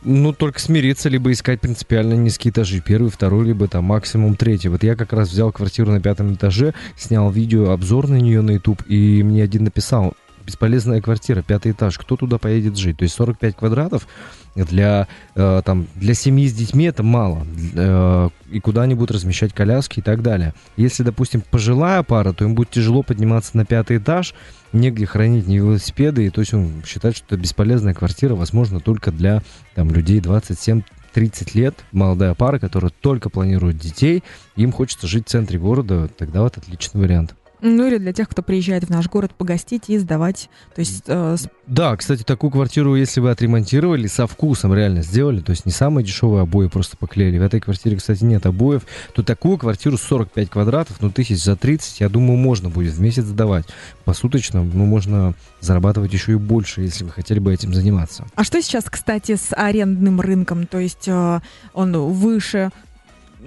Ну, 0.04 0.34
только 0.34 0.60
смириться, 0.60 1.10
либо 1.10 1.32
искать 1.32 1.60
принципиально 1.60 2.14
низкие 2.14 2.52
этажи. 2.52 2.82
Первый, 2.82 3.10
второй, 3.10 3.46
либо 3.46 3.68
там 3.68 3.86
максимум 3.86 4.36
третий. 4.36 4.70
Вот 4.70 4.84
я 4.84 4.96
как 4.96 5.14
раз 5.14 5.30
взял 5.30 5.52
квартиру 5.52 5.92
на 5.92 6.02
пятом 6.02 6.34
этаже, 6.34 6.74
снял 6.96 7.30
видео, 7.32 7.72
обзор 7.72 8.08
на 8.08 8.16
нее 8.16 8.42
на 8.42 8.52
YouTube, 8.52 8.84
и 8.88 9.24
мне 9.24 9.44
один 9.44 9.66
написал, 9.66 10.14
бесполезная 10.48 11.02
квартира, 11.02 11.44
пятый 11.44 11.74
этаж, 11.74 11.98
кто 12.00 12.16
туда 12.16 12.38
поедет 12.38 12.78
жить? 12.78 12.98
То 12.98 13.04
есть 13.04 13.14
45 13.16 13.56
квадратов 13.56 14.08
для, 14.56 15.08
э, 15.36 15.62
там, 15.64 15.88
для 15.96 16.14
семьи 16.14 16.48
с 16.48 16.54
детьми 16.54 16.86
это 16.86 17.04
мало. 17.04 17.46
Э, 17.76 18.30
и 18.50 18.60
куда-нибудь 18.60 19.12
размещать 19.12 19.54
коляски 19.54 20.00
и 20.00 20.02
так 20.02 20.24
далее. 20.24 20.54
Если, 20.78 21.04
допустим, 21.04 21.42
пожилая 21.42 22.02
пара, 22.02 22.32
то 22.32 22.46
им 22.46 22.56
будет 22.56 22.72
тяжело 22.72 23.04
подниматься 23.04 23.58
на 23.58 23.66
пятый 23.66 23.98
этаж, 23.98 24.34
негде 24.72 25.06
хранить 25.06 25.48
ни 25.48 25.58
велосипеды, 25.58 26.26
и 26.26 26.30
то 26.30 26.42
есть 26.42 26.54
он 26.54 26.82
считает, 26.86 27.16
что 27.16 27.26
это 27.28 27.38
бесполезная 27.38 27.94
квартира, 27.94 28.34
возможно, 28.34 28.80
только 28.80 29.12
для 29.12 29.44
там, 29.76 29.92
людей 29.92 30.22
27 30.22 30.82
30 31.14 31.56
лет, 31.56 31.76
молодая 31.92 32.36
пара, 32.36 32.60
которая 32.60 32.92
только 33.02 33.30
планирует 33.30 33.78
детей, 33.78 34.24
им 34.56 34.72
хочется 34.72 35.08
жить 35.08 35.28
в 35.28 35.32
центре 35.32 35.58
города, 35.58 36.08
тогда 36.16 36.44
вот 36.44 36.58
отличный 36.58 37.02
вариант. 37.02 37.34
Ну 37.62 37.88
или 37.88 37.98
для 37.98 38.14
тех, 38.14 38.30
кто 38.30 38.44
приезжает 38.44 38.84
в 38.84 38.90
наш 38.90 39.08
город 39.10 39.32
погостить 39.36 39.86
и 39.88 39.98
сдавать. 39.98 40.50
То 40.76 40.80
есть, 40.80 41.04
э, 41.08 41.36
Да, 41.66 41.96
кстати, 41.98 42.24
такую 42.24 42.52
квартиру, 42.52 42.96
если 42.96 43.20
вы 43.20 43.32
отремонтировали, 43.32 44.08
со 44.08 44.28
вкусом 44.28 44.74
реально 44.74 45.02
сделали, 45.02 45.42
то 45.42 45.50
есть 45.50 45.66
не 45.66 45.72
самые 45.72 46.06
дешевые 46.06 46.44
обои 46.44 46.68
просто 46.68 46.98
поклеили. 46.98 47.40
В 47.40 47.42
этой 47.42 47.60
квартире, 47.60 47.98
кстати, 47.98 48.24
нет 48.24 48.46
обоев, 48.46 48.84
то 49.14 49.24
такую 49.24 49.58
квартиру 49.58 49.98
45 49.98 50.50
квадратов, 50.50 50.98
ну 51.02 51.10
тысяч 51.10 51.44
за 51.44 51.56
30, 51.56 52.00
я 52.00 52.10
думаю, 52.10 52.38
можно 52.38 52.70
будет 52.70 52.94
в 52.94 53.02
месяц 53.02 53.24
сдавать. 53.24 53.66
Посуточно, 54.06 54.64
ну 54.64 54.86
можно 54.86 55.34
зарабатывать 55.60 56.14
еще 56.14 56.34
и 56.34 56.36
больше, 56.36 56.82
если 56.82 57.04
вы 57.04 57.12
хотели 57.12 57.40
бы 57.40 57.54
этим 57.54 57.74
заниматься. 57.74 58.26
А 58.36 58.44
что 58.44 58.62
сейчас, 58.62 58.86
кстати, 58.86 59.36
с 59.36 59.54
арендным 59.56 60.22
рынком? 60.22 60.68
То 60.68 60.78
есть 60.78 61.08
э, 61.08 61.40
он 61.74 61.98
выше, 61.98 62.72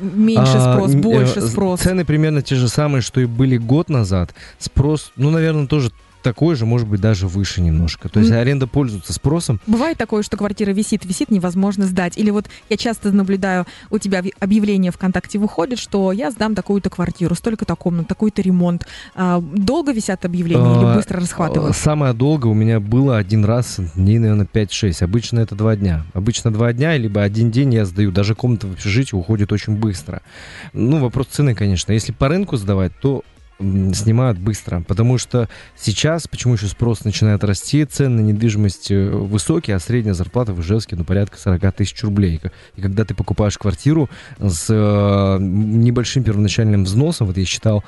меньше 0.01 0.57
а, 0.57 0.75
спрос, 0.75 0.95
больше 0.95 1.41
э, 1.41 1.43
спрос. 1.43 1.81
Цены 1.81 2.05
примерно 2.05 2.43
те 2.43 2.57
же 2.57 2.69
самые, 2.69 3.03
что 3.03 3.21
и 3.21 3.27
были 3.27 3.57
год 3.57 3.89
назад. 3.89 4.35
Спрос, 4.59 5.13
ну, 5.17 5.31
наверное, 5.31 5.67
тоже 5.67 5.91
такой 6.23 6.55
же, 6.55 6.67
может 6.67 6.89
быть, 6.89 7.01
даже 7.01 7.27
выше 7.27 7.61
немножко. 7.61 8.09
То 8.09 8.21
есть 8.21 8.33
аренда 8.33 8.67
пользуется 8.67 9.13
спросом. 9.13 9.61
Бывает 9.67 9.99
такое, 9.99 10.23
что 10.23 10.37
квартира 10.37 10.71
висит, 10.73 11.05
висит, 11.05 11.31
невозможно 11.31 11.87
сдать. 11.87 12.17
Или 12.19 12.31
вот 12.31 12.47
я 12.69 12.77
часто 12.77 13.13
наблюдаю, 13.13 13.67
у 13.91 13.99
тебя 13.99 14.23
объявление 14.39 14.93
ВКонтакте 14.93 15.39
выходит, 15.39 15.79
что 15.79 16.13
я 16.13 16.31
сдам 16.31 16.55
такую-то 16.55 16.91
квартиру, 16.91 17.35
столько-то 17.35 17.77
комнат, 17.77 18.09
такой-то 18.09 18.43
ремонт. 18.43 18.87
А, 19.15 19.41
долго 19.41 19.93
висят 19.93 20.25
объявления 20.25 20.77
или 20.77 20.85
а, 20.85 20.95
быстро 20.95 21.21
расхватывают? 21.21 21.77
Самое 21.77 22.13
долго 22.13 22.47
у 22.47 22.55
меня 22.55 22.81
было 22.81 23.17
один 23.17 23.45
раз, 23.45 23.79
дней, 23.95 24.19
наверное, 24.19 24.47
5-6. 24.47 25.03
Обычно 25.05 25.41
это 25.41 25.55
два 25.55 25.77
дня. 25.77 26.05
Обычно 26.13 26.53
два 26.53 26.73
дня, 26.73 26.97
либо 26.97 27.23
один 27.23 27.51
день 27.51 27.75
я 27.75 27.85
сдаю. 27.85 28.13
Даже 28.13 28.35
комната 28.35 28.67
в 28.67 28.73
общежитии 28.73 29.17
уходит 29.17 29.53
очень 29.53 29.77
быстро. 29.77 30.23
Ну, 30.73 30.99
вопрос 30.99 31.29
цены, 31.29 31.55
конечно. 31.55 31.93
Если 31.93 32.13
по 32.13 32.29
рынку 32.29 32.57
сдавать, 32.57 32.93
то 33.01 33.23
снимают 33.61 34.39
быстро, 34.39 34.83
потому 34.87 35.19
что 35.19 35.49
сейчас, 35.77 36.27
почему 36.27 36.55
еще 36.55 36.67
спрос 36.67 37.05
начинает 37.05 37.45
расти, 37.45 37.85
цены 37.85 38.23
на 38.23 38.27
недвижимость 38.27 38.91
э, 38.91 39.11
высокие, 39.11 39.77
а 39.77 39.81
средняя 39.81 40.15
зарплата 40.15 40.53
в 40.53 40.61
Ижевске, 40.61 40.97
ну, 40.97 41.05
порядка 41.05 41.39
40 41.39 41.75
тысяч 41.75 42.03
рублей. 42.03 42.41
И 42.77 42.81
когда 42.81 43.05
ты 43.05 43.15
покупаешь 43.15 43.59
квартиру 43.59 44.09
с 44.39 44.67
э, 44.69 45.39
небольшим 45.41 46.25
первоначальным 46.25 46.85
взносом, 46.85 47.27
вот 47.27 47.37
я 47.37 47.45
считал, 47.45 47.85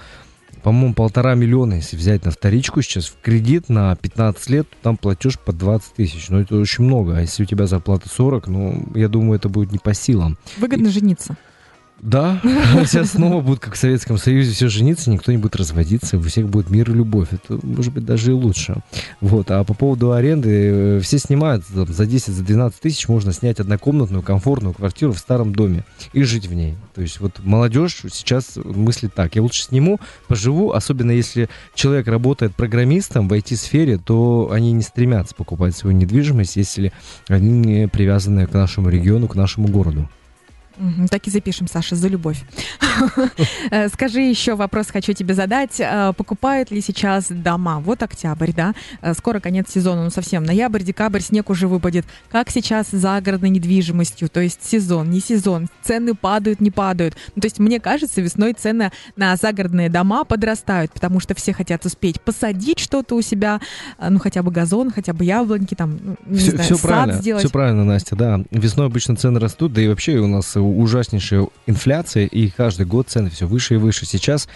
по-моему, 0.62 0.94
полтора 0.94 1.34
миллиона, 1.34 1.74
если 1.74 1.96
взять 1.96 2.24
на 2.24 2.30
вторичку 2.30 2.82
сейчас 2.82 3.06
в 3.06 3.20
кредит 3.20 3.68
на 3.68 3.96
15 3.96 4.50
лет, 4.50 4.68
там 4.82 4.96
платеж 4.96 5.38
по 5.38 5.52
20 5.52 5.94
тысяч. 5.94 6.28
Ну, 6.28 6.40
это 6.40 6.56
очень 6.56 6.84
много. 6.84 7.16
А 7.16 7.20
если 7.20 7.42
у 7.42 7.46
тебя 7.46 7.66
зарплата 7.66 8.08
40, 8.08 8.46
ну, 8.48 8.88
я 8.94 9.08
думаю, 9.08 9.38
это 9.38 9.48
будет 9.48 9.72
не 9.72 9.78
по 9.78 9.94
силам. 9.94 10.38
Выгодно 10.58 10.88
И... 10.88 10.90
жениться. 10.90 11.36
Да, 12.02 12.40
сейчас 12.42 13.12
снова 13.12 13.40
будут, 13.40 13.60
как 13.60 13.74
в 13.74 13.78
Советском 13.78 14.18
Союзе, 14.18 14.50
все 14.50 14.68
жениться, 14.68 15.08
никто 15.08 15.30
не 15.30 15.38
будет 15.38 15.54
разводиться, 15.54 16.18
у 16.18 16.22
всех 16.22 16.48
будет 16.48 16.68
мир 16.68 16.90
и 16.90 16.94
любовь. 16.94 17.28
Это, 17.30 17.64
может 17.64 17.92
быть, 17.92 18.04
даже 18.04 18.32
и 18.32 18.34
лучше. 18.34 18.78
Вот. 19.20 19.52
А 19.52 19.62
по 19.62 19.72
поводу 19.72 20.10
аренды, 20.10 20.50
э, 20.50 21.00
все 21.00 21.18
снимают 21.18 21.64
там, 21.72 21.86
за 21.86 22.04
10, 22.04 22.34
за 22.34 22.42
12 22.42 22.80
тысяч 22.80 23.06
можно 23.06 23.32
снять 23.32 23.60
однокомнатную, 23.60 24.20
комфортную 24.24 24.74
квартиру 24.74 25.12
в 25.12 25.18
старом 25.18 25.54
доме 25.54 25.84
и 26.12 26.24
жить 26.24 26.48
в 26.48 26.54
ней. 26.54 26.74
То 26.92 27.02
есть 27.02 27.20
вот 27.20 27.38
молодежь 27.44 28.02
сейчас 28.10 28.56
мыслит 28.56 29.14
так, 29.14 29.36
я 29.36 29.42
лучше 29.42 29.62
сниму, 29.62 30.00
поживу, 30.26 30.72
особенно 30.72 31.12
если 31.12 31.48
человек 31.76 32.08
работает 32.08 32.56
программистом 32.56 33.28
в 33.28 33.32
IT-сфере, 33.32 33.98
то 33.98 34.50
они 34.50 34.72
не 34.72 34.82
стремятся 34.82 35.36
покупать 35.36 35.76
свою 35.76 35.96
недвижимость, 35.96 36.56
если 36.56 36.92
они 37.28 37.48
не 37.48 37.86
привязаны 37.86 38.48
к 38.48 38.52
нашему 38.52 38.88
региону, 38.88 39.28
к 39.28 39.36
нашему 39.36 39.68
городу. 39.68 40.08
Так 41.10 41.26
и 41.26 41.30
запишем, 41.30 41.66
Саша, 41.66 41.96
за 41.96 42.08
любовь. 42.08 42.42
Э, 43.70 43.88
скажи 43.88 44.20
еще 44.20 44.54
вопрос 44.54 44.88
хочу 44.88 45.12
тебе 45.12 45.34
задать. 45.34 45.80
Э, 45.80 46.12
покупают 46.16 46.70
ли 46.70 46.80
сейчас 46.80 47.26
дома? 47.28 47.80
Вот 47.80 48.02
октябрь, 48.02 48.52
да? 48.52 48.74
Э, 49.00 49.14
скоро 49.14 49.40
конец 49.40 49.70
сезона, 49.70 50.04
ну 50.04 50.10
совсем. 50.10 50.44
Ноябрь, 50.44 50.82
декабрь, 50.82 51.20
снег 51.20 51.48
уже 51.50 51.68
выпадет. 51.68 52.04
Как 52.30 52.50
сейчас 52.50 52.88
с 52.88 52.92
загородной 52.92 53.50
недвижимостью? 53.50 54.28
То 54.28 54.40
есть 54.40 54.64
сезон, 54.64 55.10
не 55.10 55.20
сезон. 55.20 55.68
Цены 55.82 56.14
падают, 56.14 56.60
не 56.60 56.70
падают. 56.70 57.16
Ну, 57.34 57.40
то 57.40 57.46
есть 57.46 57.58
мне 57.58 57.80
кажется, 57.80 58.20
весной 58.20 58.52
цены 58.52 58.92
на 59.16 59.36
загородные 59.36 59.88
дома 59.88 60.24
подрастают, 60.24 60.92
потому 60.92 61.20
что 61.20 61.34
все 61.34 61.52
хотят 61.52 61.84
успеть 61.86 62.20
посадить 62.20 62.78
что-то 62.78 63.14
у 63.14 63.22
себя, 63.22 63.60
ну 63.98 64.18
хотя 64.18 64.42
бы 64.42 64.50
газон, 64.50 64.90
хотя 64.90 65.12
бы 65.12 65.24
яблоньки, 65.24 65.74
там, 65.74 65.98
ну, 66.02 66.16
не 66.26 66.38
все, 66.38 66.50
знаю, 66.50 66.64
все 66.64 66.76
сад 66.76 66.90
правильно, 66.90 67.20
сделать. 67.20 67.44
Все 67.44 67.52
правильно, 67.52 67.84
Настя, 67.84 68.16
да. 68.16 68.44
Весной 68.50 68.86
обычно 68.86 69.16
цены 69.16 69.40
растут, 69.40 69.72
да 69.72 69.82
и 69.82 69.88
вообще 69.88 70.18
у 70.18 70.26
нас 70.26 70.56
ужаснейшая 70.62 71.48
инфляция, 71.66 72.26
и 72.26 72.48
каждый 72.48 72.86
год 72.86 73.08
цены 73.08 73.30
все 73.30 73.46
выше 73.46 73.74
и 73.74 73.76
выше. 73.78 74.06
Сейчас 74.06 74.48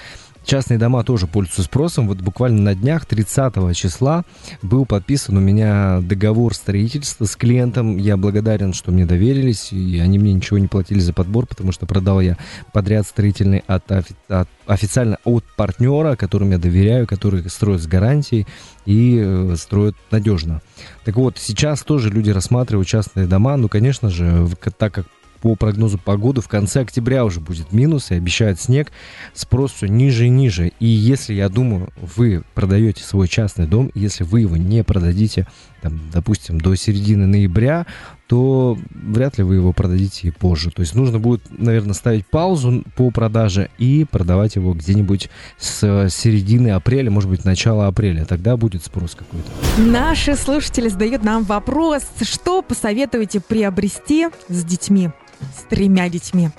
частные 0.46 0.78
дома 0.78 1.02
тоже 1.04 1.26
пользуются 1.26 1.64
спросом. 1.64 2.08
Вот 2.08 2.18
буквально 2.18 2.62
на 2.62 2.74
днях, 2.74 3.04
30 3.04 3.76
числа, 3.76 4.24
был 4.62 4.86
подписан 4.86 5.36
у 5.36 5.40
меня 5.40 6.00
договор 6.00 6.54
строительства 6.54 7.24
с 7.24 7.36
клиентом. 7.36 7.98
Я 7.98 8.16
благодарен, 8.16 8.72
что 8.72 8.92
мне 8.92 9.04
доверились, 9.04 9.72
и 9.72 9.98
они 9.98 10.18
мне 10.18 10.32
ничего 10.32 10.58
не 10.58 10.68
платили 10.68 11.00
за 11.00 11.12
подбор, 11.12 11.46
потому 11.46 11.72
что 11.72 11.86
продал 11.86 12.20
я 12.20 12.38
подряд 12.72 13.06
строительный 13.06 13.64
от, 13.66 13.90
от, 13.90 14.48
официально 14.66 15.18
от 15.24 15.44
партнера, 15.56 16.16
которому 16.16 16.52
я 16.52 16.58
доверяю, 16.58 17.06
который 17.06 17.48
строит 17.50 17.82
с 17.82 17.86
гарантией 17.86 18.46
и 18.86 19.20
э, 19.20 19.56
строит 19.56 19.96
надежно. 20.10 20.62
Так 21.04 21.16
вот, 21.16 21.38
сейчас 21.38 21.82
тоже 21.82 22.10
люди 22.10 22.30
рассматривают 22.30 22.88
частные 22.88 23.26
дома, 23.26 23.56
ну, 23.56 23.68
конечно 23.68 24.10
же, 24.10 24.48
так 24.78 24.94
как 24.94 25.06
по 25.46 25.54
прогнозу 25.54 25.96
погоды 25.96 26.40
в 26.40 26.48
конце 26.48 26.80
октября 26.80 27.24
уже 27.24 27.38
будет 27.38 27.70
минус 27.70 28.10
и 28.10 28.16
обещают 28.16 28.60
снег, 28.60 28.90
спрос 29.32 29.70
все 29.70 29.86
ниже 29.86 30.26
и 30.26 30.28
ниже. 30.28 30.72
И 30.80 30.86
если, 30.86 31.34
я 31.34 31.48
думаю, 31.48 31.90
вы 32.00 32.42
продаете 32.54 33.04
свой 33.04 33.28
частный 33.28 33.68
дом, 33.68 33.92
если 33.94 34.24
вы 34.24 34.40
его 34.40 34.56
не 34.56 34.82
продадите, 34.82 35.46
там, 35.82 36.00
допустим, 36.12 36.60
до 36.60 36.74
середины 36.74 37.26
ноября, 37.26 37.86
то 38.26 38.76
вряд 38.90 39.38
ли 39.38 39.44
вы 39.44 39.54
его 39.54 39.72
продадите 39.72 40.26
и 40.26 40.30
позже. 40.32 40.72
То 40.72 40.80
есть 40.80 40.96
нужно 40.96 41.20
будет, 41.20 41.42
наверное, 41.48 41.94
ставить 41.94 42.26
паузу 42.26 42.82
по 42.96 43.12
продаже 43.12 43.70
и 43.78 44.04
продавать 44.04 44.56
его 44.56 44.74
где-нибудь 44.74 45.30
с 45.58 46.08
середины 46.10 46.70
апреля, 46.70 47.08
может 47.12 47.30
быть, 47.30 47.44
начала 47.44 47.86
апреля. 47.86 48.24
Тогда 48.24 48.56
будет 48.56 48.84
спрос 48.84 49.14
какой-то. 49.14 49.48
Наши 49.78 50.34
слушатели 50.34 50.88
задают 50.88 51.22
нам 51.22 51.44
вопрос, 51.44 52.02
что 52.22 52.62
посоветуете 52.62 53.38
приобрести 53.38 54.26
с 54.48 54.64
детьми? 54.64 55.10
С 55.56 55.62
тремя 55.68 56.08
детьми. 56.08 56.50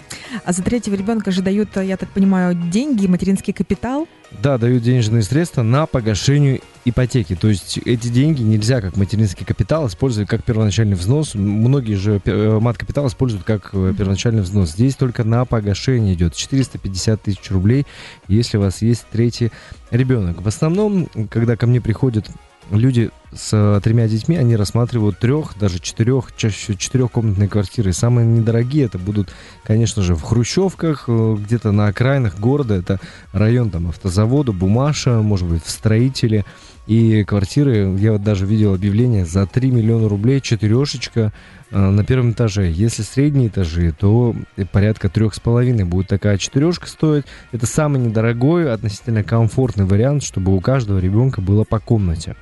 А 0.45 0.53
за 0.53 0.63
третьего 0.63 0.95
ребенка 0.95 1.31
же 1.31 1.41
дают, 1.41 1.75
я 1.77 1.97
так 1.97 2.09
понимаю, 2.09 2.55
деньги, 2.55 3.07
материнский 3.07 3.53
капитал. 3.53 4.07
Да, 4.43 4.57
дают 4.57 4.83
денежные 4.83 5.23
средства 5.23 5.63
на 5.63 5.85
погашение 5.85 6.61
ипотеки. 6.83 7.35
То 7.35 7.47
есть 7.47 7.77
эти 7.85 8.09
деньги 8.09 8.41
нельзя 8.41 8.81
как 8.81 8.97
материнский 8.97 9.45
капитал 9.45 9.87
использовать 9.87 10.29
как 10.29 10.43
первоначальный 10.43 10.95
взнос. 10.95 11.33
Многие 11.33 11.95
же 11.95 12.21
э, 12.23 12.59
мат-капитал 12.59 13.07
используют 13.07 13.45
как 13.45 13.69
э, 13.73 13.93
первоначальный 13.97 14.41
взнос. 14.41 14.71
Здесь 14.71 14.95
только 14.95 15.23
на 15.23 15.45
погашение 15.45 16.13
идет 16.13 16.35
450 16.35 17.21
тысяч 17.21 17.51
рублей, 17.51 17.85
если 18.27 18.57
у 18.57 18.61
вас 18.61 18.81
есть 18.81 19.05
третий 19.11 19.51
ребенок. 19.91 20.41
В 20.41 20.47
основном, 20.47 21.07
когда 21.29 21.55
ко 21.55 21.65
мне 21.67 21.79
приходят 21.79 22.29
люди 22.71 23.11
с 23.33 23.49
э, 23.53 23.79
тремя 23.83 24.07
детьми, 24.07 24.37
они 24.37 24.55
рассматривают 24.55 25.19
трех, 25.19 25.57
даже 25.59 25.79
четырех, 25.79 26.35
чаще 26.35 26.75
четырехкомнатные 26.75 27.49
квартиры. 27.49 27.93
самые 27.93 28.25
недорогие 28.25 28.85
это 28.85 28.97
будут, 28.97 29.29
конечно 29.63 30.01
же, 30.01 30.15
в 30.15 30.21
хрущевках, 30.21 31.05
э, 31.07 31.35
где-то 31.37 31.71
на 31.71 31.87
окраинах 31.87 32.39
города. 32.39 32.73
Это 32.75 32.99
район 33.33 33.69
там 33.69 33.87
автозавода, 33.87 34.51
Бумаша, 34.51 35.21
может 35.21 35.47
быть, 35.47 35.63
в 35.63 35.69
строителе. 35.69 36.45
И 36.87 37.25
квартиры, 37.25 37.97
я 37.99 38.13
вот 38.13 38.23
даже 38.23 38.45
видел 38.45 38.73
объявление, 38.73 39.25
за 39.25 39.45
3 39.45 39.71
миллиона 39.71 40.07
рублей 40.07 40.39
четырешечка 40.39 41.33
э, 41.69 41.77
на 41.77 42.05
первом 42.05 42.31
этаже. 42.31 42.71
Если 42.71 43.03
средние 43.03 43.49
этажи, 43.49 43.91
то 43.91 44.33
порядка 44.71 45.09
трех 45.09 45.35
с 45.35 45.39
половиной 45.41 45.83
будет 45.83 46.07
такая 46.07 46.37
четырешка 46.37 46.87
стоить. 46.87 47.25
Это 47.51 47.65
самый 47.65 47.99
недорогой, 47.99 48.71
относительно 48.71 49.23
комфортный 49.23 49.85
вариант, 49.85 50.23
чтобы 50.23 50.55
у 50.55 50.61
каждого 50.61 50.99
ребенка 50.99 51.41
было 51.41 51.65
по 51.65 51.79
комнате. 51.79 52.37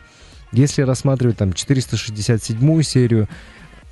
Если 0.56 0.84
рассматривать 0.84 1.38
там 1.38 1.52
467 1.52 2.82
серию 2.82 3.28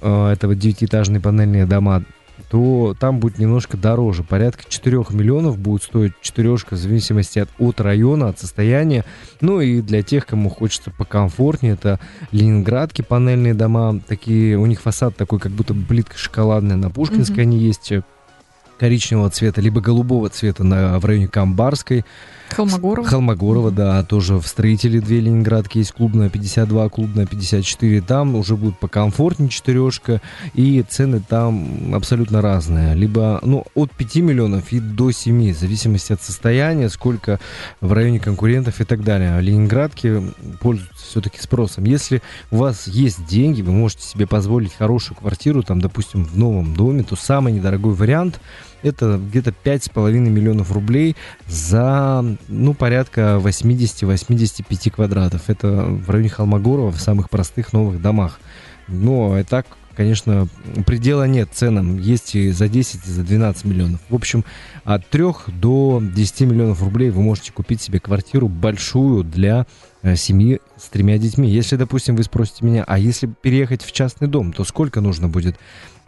э, 0.01 0.27
этого 0.29 0.55
девятиэтажные 0.55 1.20
панельные 1.20 1.65
дома, 1.65 2.03
то 2.50 2.96
там 3.00 3.20
будет 3.20 3.38
немножко 3.38 3.77
дороже. 3.77 4.24
Порядка 4.24 4.63
4 4.67 4.98
миллионов 5.10 5.58
будет 5.58 5.84
стоить 5.84 6.13
четырешка 6.22 6.75
в 6.75 6.77
зависимости 6.77 7.39
от, 7.39 7.50
от 7.60 7.82
района, 7.82 8.29
от 8.29 8.39
состояния. 8.39 9.03
Ну 9.41 9.60
и 9.60 9.82
для 9.82 10.03
тех, 10.03 10.25
кому 10.25 10.50
хочется 10.50 10.89
покомфортнее, 10.91 11.74
это 11.74 12.00
ленинградки 12.32 13.01
панельные 13.01 13.53
дома. 13.53 14.00
Такие, 14.08 14.58
у 14.58 14.65
них 14.65 14.82
фасад 14.82 15.17
такой, 15.17 15.39
как 15.39 15.51
будто 15.51 15.74
плитка 15.74 16.17
шоколадная. 16.17 16.77
На 16.77 16.89
Пушкинской 16.89 17.39
mm-hmm. 17.39 17.41
они 17.41 17.58
есть 17.58 17.91
э, 17.91 18.03
коричневого 18.79 19.29
цвета, 19.29 19.60
либо 19.60 19.82
голубого 19.82 20.29
цвета 20.29 20.63
на, 20.63 21.00
в 21.00 21.05
районе 21.05 21.27
Камбарской. 21.27 22.05
Холмогорова. 22.50 23.08
Холмогорова, 23.08 23.72
да, 23.72 24.04
тоже 24.04 24.36
в 24.36 24.48
строителе 24.48 25.00
две 25.00 25.20
Ленинградки 25.20 25.80
есть, 25.80 25.92
клубная 25.92 26.30
52, 26.30 26.90
клубная 26.90 27.26
54. 27.26 28.02
Там 28.02 28.36
уже 28.36 28.56
будет 28.56 28.78
покомфортнее 28.80 29.50
четырешка, 29.50 30.22
и 30.54 30.84
цены 30.88 31.22
там 31.28 31.96
абсолютно 31.96 32.42
разные. 32.42 32.96
Либо, 32.96 33.40
ну, 33.44 33.66
от 33.76 33.92
5 33.92 34.16
миллионов 34.18 34.72
и 34.72 34.80
до 34.80 35.12
7, 35.12 35.54
в 35.54 35.58
зависимости 35.58 36.14
от 36.14 36.22
состояния, 36.22 36.90
сколько 36.90 37.40
в 37.82 37.92
районе 37.92 38.20
конкурентов 38.20 38.82
и 38.82 38.86
так 38.86 39.04
далее. 39.04 39.36
А 39.36 39.42
Ленинградки 39.42 40.22
пользуются 40.62 41.06
все-таки 41.06 41.40
спросом. 41.42 41.86
Если 41.86 42.22
у 42.52 42.58
вас 42.58 42.88
есть 42.88 43.26
деньги, 43.26 43.62
вы 43.62 43.72
можете 43.72 44.04
себе 44.04 44.28
позволить 44.28 44.74
хорошую 44.74 45.18
квартиру, 45.18 45.64
там, 45.64 45.82
допустим, 45.82 46.24
в 46.26 46.38
новом 46.38 46.76
доме, 46.76 47.04
то 47.04 47.16
самый 47.16 47.54
недорогой 47.54 47.94
вариант– 47.94 48.40
это 48.84 49.18
где-то 49.18 49.54
5,5 49.63 50.12
миллионов 50.12 50.72
рублей 50.72 51.16
за, 51.48 52.24
ну, 52.48 52.74
порядка 52.74 53.40
80-85 53.44 54.92
квадратов. 54.92 55.50
Это 55.50 55.68
в 55.68 56.10
районе 56.10 56.30
Холмогорова, 56.30 56.92
в 56.92 57.02
самых 57.02 57.30
простых 57.30 57.74
новых 57.74 58.02
домах. 58.02 58.40
Но 58.88 59.40
и 59.40 59.44
так, 59.44 59.66
конечно, 59.96 60.48
предела 60.86 61.25
нет 61.25 61.50
ценам. 61.54 61.98
Есть 61.98 62.36
и 62.36 62.52
за 62.52 62.68
10, 62.68 63.08
и 63.08 63.10
за 63.10 63.24
12 63.24 63.66
миллионов. 63.66 64.02
В 64.10 64.16
общем, 64.16 64.44
от 64.84 65.08
3 65.10 65.24
до 65.48 66.02
10 66.02 66.42
миллионов 66.42 66.84
рублей 66.84 67.10
вы 67.10 67.22
можете 67.22 67.52
купить 67.52 67.82
себе 67.82 68.00
квартиру 68.00 68.48
большую 68.48 69.24
для 69.24 69.66
семьи 70.16 70.60
с 70.78 70.90
тремя 70.90 71.18
детьми. 71.18 71.50
Если, 71.50 71.76
допустим, 71.76 72.16
вы 72.16 72.24
спросите 72.24 72.66
меня, 72.66 72.84
а 72.86 73.00
если 73.00 73.28
переехать 73.28 73.84
в 73.84 73.92
частный 73.92 74.28
дом, 74.28 74.52
то 74.54 74.64
сколько 74.64 75.02
нужно 75.02 75.30
будет 75.30 75.58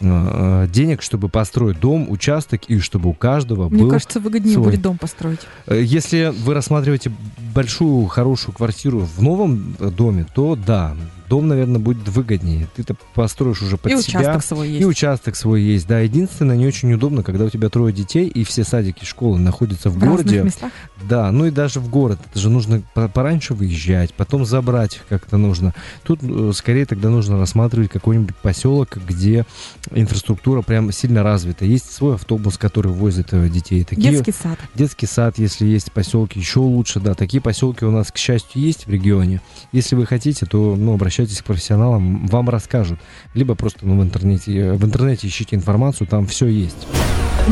Э, 0.02 0.68
денег, 0.70 1.02
чтобы 1.02 1.30
построить 1.30 1.80
дом, 1.80 2.10
участок, 2.10 2.66
и 2.68 2.80
чтобы 2.80 3.10
у 3.10 3.14
каждого 3.14 3.70
Мне 3.70 3.84
был 3.84 3.92
кажется, 3.92 4.20
выгоднее 4.20 4.56
свой. 4.56 4.66
будет 4.66 4.82
дом 4.82 4.98
построить. 4.98 5.40
Э, 5.68 5.82
если 5.82 6.34
вы 6.36 6.54
рассматриваете 6.54 7.12
большую, 7.54 8.06
хорошую 8.08 8.54
квартиру 8.54 9.00
в 9.00 9.22
новом 9.22 9.75
доме, 9.80 10.25
то 10.36 10.58
да, 10.58 10.96
дом, 11.27 11.48
наверное, 11.48 11.79
будет 11.79 12.08
выгоднее. 12.08 12.67
Ты-то 12.75 12.96
построишь 13.13 13.62
уже 13.62 13.77
под 13.77 13.91
и 13.91 14.01
себя. 14.01 14.20
И 14.20 14.24
участок 14.24 14.44
свой 14.44 14.70
есть. 14.70 14.82
И 14.82 14.86
участок 14.86 15.36
свой 15.36 15.62
есть, 15.62 15.88
да. 15.88 16.00
Единственное, 16.00 16.55
не 16.55 16.67
очень 16.67 16.94
удобно, 16.94 17.24
когда 17.24 17.46
у 17.46 17.50
тебя 17.50 17.70
трое 17.70 17.94
детей, 17.94 18.27
и 18.27 18.44
все 18.44 18.63
садики, 18.63 19.05
школы 19.05 19.39
находятся 19.39 19.89
в, 19.89 19.96
в 19.96 20.00
городе. 20.00 20.44
местах? 20.44 20.72
Да, 21.08 21.32
ну 21.32 21.46
и 21.46 21.51
даже 21.51 21.79
в 21.79 21.89
город. 21.89 22.20
Это 22.29 22.39
же 22.39 22.50
нужно 22.50 22.82
пораньше 22.94 23.53
выезжать, 23.53 24.13
потом 24.13 24.46
забрать 24.46 25.01
как-то 25.10 25.38
нужно. 25.38 25.74
Тут 26.03 26.20
э, 26.22 26.51
скорее 26.53 26.86
тогда 26.86 27.10
нужно 27.10 27.38
рассматривать 27.38 27.89
какой-нибудь 27.89 28.36
поселок, 28.36 28.98
где 29.08 29.46
инфраструктура 29.91 30.62
прям 30.62 30.91
сильно 30.91 31.24
развита. 31.24 31.65
Есть 31.65 31.91
свой 31.91 32.15
автобус, 32.15 32.58
который 32.58 32.91
возит 32.91 33.34
э, 33.34 33.50
детей. 33.50 33.84
Такие, 33.84 34.12
детский 34.12 34.32
сад. 34.32 34.60
Детский 34.75 35.08
сад, 35.08 35.38
если 35.38 35.65
есть 35.65 35.91
поселки, 35.91 36.39
еще 36.39 36.60
лучше, 36.60 37.00
да. 37.00 37.13
Такие 37.13 37.41
поселки 37.41 37.86
у 37.86 37.91
нас, 37.91 38.12
к 38.12 38.17
счастью, 38.17 38.62
есть 38.62 38.88
в 38.88 38.89
регионе. 38.89 39.41
Если 39.72 39.96
вы 39.96 40.05
хотите, 40.05 40.46
то 40.46 40.75
ну, 40.77 40.94
обращайтесь 40.94 41.14
к 41.24 41.45
профессионалам, 41.45 42.25
вам 42.27 42.50
расскажут. 42.50 43.00
Либо 43.34 43.55
просто 43.55 43.86
ну, 43.86 44.00
в, 44.00 44.03
интернете, 44.03 44.74
в 44.74 44.86
интернете 44.86 45.27
ищите 45.27 45.55
информацию, 45.55 46.07
там 46.07 46.25
все 46.27 46.48
есть. 46.48 46.88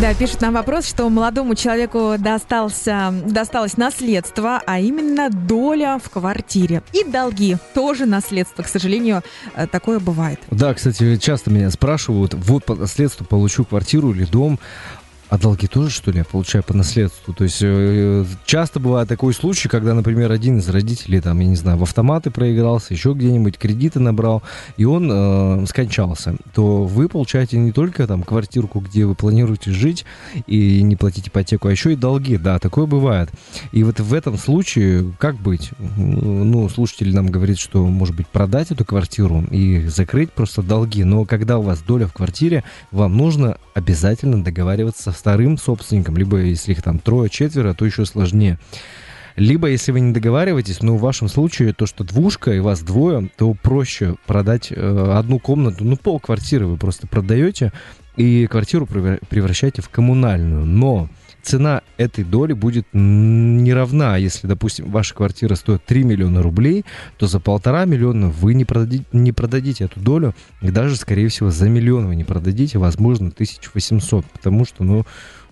Да, 0.01 0.11
пишет 0.15 0.41
нам 0.41 0.55
вопрос, 0.55 0.87
что 0.87 1.07
молодому 1.07 1.53
человеку 1.53 2.15
достался, 2.17 3.13
досталось 3.27 3.77
наследство, 3.77 4.59
а 4.65 4.79
именно 4.79 5.29
доля 5.29 5.99
в 6.03 6.09
квартире. 6.09 6.81
И 6.93 7.03
долги. 7.03 7.57
Тоже 7.75 8.07
наследство, 8.07 8.63
к 8.63 8.67
сожалению, 8.67 9.21
э, 9.55 9.67
такое 9.67 9.99
бывает. 9.99 10.39
Да, 10.49 10.73
кстати, 10.73 11.17
часто 11.17 11.51
меня 11.51 11.69
спрашивают, 11.69 12.33
вот 12.33 12.65
по 12.65 12.75
наследству 12.75 13.23
получу 13.23 13.65
квартиру 13.65 14.11
или 14.11 14.25
дом, 14.25 14.59
а 15.33 15.39
долги 15.39 15.65
тоже, 15.65 15.89
что 15.89 16.11
ли, 16.11 16.19
я 16.19 16.25
получаю 16.25 16.63
по 16.63 16.75
наследству? 16.75 17.33
То 17.33 17.43
есть 17.43 17.57
э, 17.63 18.23
часто 18.45 18.79
бывает 18.79 19.09
такой 19.09 19.33
случай, 19.33 19.67
когда, 19.67 19.95
например, 19.95 20.31
один 20.31 20.59
из 20.59 20.69
родителей, 20.69 21.21
там, 21.21 21.39
я 21.39 21.47
не 21.47 21.55
знаю, 21.55 21.79
в 21.79 21.81
автоматы 21.81 22.29
проигрался, 22.29 22.93
еще 22.93 23.13
где-нибудь 23.13 23.57
кредиты 23.57 23.99
набрал, 23.99 24.43
и 24.77 24.85
он 24.85 25.09
э, 25.11 25.65
скончался. 25.65 26.35
То 26.53 26.83
вы 26.83 27.09
получаете 27.09 27.57
не 27.57 27.71
только 27.71 28.05
там 28.05 28.21
квартирку, 28.21 28.79
где 28.79 29.07
вы 29.07 29.15
планируете 29.15 29.71
жить 29.71 30.05
и 30.45 30.83
не 30.83 30.95
платить 30.95 31.29
ипотеку, 31.29 31.67
а 31.67 31.71
еще 31.71 31.93
и 31.93 31.95
долги. 31.95 32.37
Да, 32.37 32.59
такое 32.59 32.85
бывает. 32.85 33.31
И 33.71 33.83
вот 33.83 33.99
в 33.99 34.13
этом 34.13 34.37
случае 34.37 35.15
как 35.17 35.37
быть? 35.37 35.71
Ну, 35.97 36.69
слушатель 36.69 37.11
нам 37.11 37.25
говорит, 37.25 37.57
что, 37.57 37.83
может 37.87 38.15
быть, 38.15 38.27
продать 38.27 38.69
эту 38.69 38.85
квартиру 38.85 39.43
и 39.49 39.87
закрыть 39.87 40.31
просто 40.31 40.61
долги. 40.61 41.03
Но 41.03 41.25
когда 41.25 41.57
у 41.57 41.63
вас 41.63 41.81
доля 41.81 42.05
в 42.05 42.13
квартире, 42.13 42.63
вам 42.91 43.17
нужно 43.17 43.57
обязательно 43.73 44.43
договариваться 44.43 45.11
с 45.11 45.22
вторым 45.23 45.57
собственником, 45.57 46.17
либо 46.17 46.37
если 46.37 46.73
их 46.73 46.81
там 46.81 46.99
трое-четверо, 46.99 47.73
то 47.73 47.85
еще 47.85 48.03
сложнее. 48.03 48.59
Либо, 49.37 49.69
если 49.69 49.93
вы 49.93 50.01
не 50.01 50.11
договариваетесь, 50.11 50.81
но 50.81 50.97
в 50.97 50.99
вашем 50.99 51.29
случае 51.29 51.71
то, 51.71 51.85
что 51.85 52.03
двушка 52.03 52.51
и 52.51 52.59
вас 52.59 52.81
двое, 52.81 53.29
то 53.37 53.53
проще 53.53 54.15
продать 54.27 54.67
э, 54.69 55.13
одну 55.17 55.39
комнату, 55.39 55.85
ну, 55.85 55.95
пол 55.95 56.19
квартиры 56.19 56.67
вы 56.67 56.75
просто 56.75 57.07
продаете 57.07 57.71
и 58.17 58.47
квартиру 58.47 58.85
превращаете 58.85 59.81
в 59.81 59.87
коммунальную. 59.87 60.65
Но 60.65 61.07
цена 61.43 61.81
этой 61.97 62.23
доли 62.23 62.53
будет 62.53 62.87
не 62.93 63.73
равна. 63.73 64.17
Если, 64.17 64.47
допустим, 64.47 64.89
ваша 64.89 65.13
квартира 65.13 65.55
стоит 65.55 65.85
3 65.85 66.03
миллиона 66.03 66.41
рублей, 66.41 66.85
то 67.17 67.27
за 67.27 67.39
полтора 67.39 67.85
миллиона 67.85 68.29
вы 68.29 68.53
не 68.53 68.65
продадите, 68.65 69.05
не 69.11 69.31
продадите 69.31 69.85
эту 69.85 69.99
долю, 69.99 70.33
и 70.61 70.71
даже, 70.71 70.95
скорее 70.95 71.27
всего, 71.27 71.49
за 71.49 71.69
миллион 71.69 72.07
вы 72.07 72.15
не 72.15 72.23
продадите, 72.23 72.79
возможно, 72.79 73.27
1800, 73.27 74.25
потому 74.25 74.65
что, 74.65 74.83
ну, 74.83 75.05